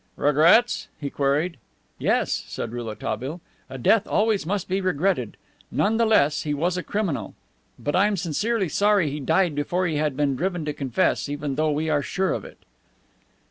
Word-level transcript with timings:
"Regrets?" 0.15 0.87
he 0.99 1.11
queried. 1.11 1.57
"Yes," 1.99 2.43
said 2.47 2.71
Rouletabille. 2.71 3.39
"A 3.69 3.77
death 3.77 4.07
always 4.07 4.47
must 4.47 4.67
be 4.67 4.81
regretted. 4.81 5.37
None 5.69 5.97
the 5.97 6.07
less, 6.07 6.41
he 6.41 6.55
was 6.55 6.75
a 6.75 6.81
criminal. 6.81 7.35
But 7.77 7.95
I'm 7.95 8.17
sincerely 8.17 8.67
sorry 8.67 9.11
he 9.11 9.19
died 9.19 9.53
before 9.53 9.85
he 9.85 9.97
had 9.97 10.17
been 10.17 10.35
driven 10.35 10.65
to 10.65 10.73
confess, 10.73 11.29
even 11.29 11.53
though 11.53 11.69
we 11.69 11.87
are 11.87 12.01
sure 12.01 12.33
of 12.33 12.43
it." 12.43 12.57